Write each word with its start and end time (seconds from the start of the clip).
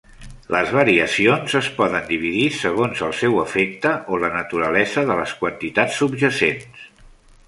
Les 0.53 0.69
variacions 0.75 1.51
es 1.59 1.67
poden 1.81 2.07
dividir 2.07 2.47
segons 2.61 3.03
el 3.07 3.13
seu 3.19 3.37
efecte 3.43 3.91
o 4.15 4.19
la 4.23 4.31
naturalesa 4.37 5.05
de 5.11 5.19
les 5.21 5.35
quantitats 5.43 6.01
subjacents. 6.05 6.89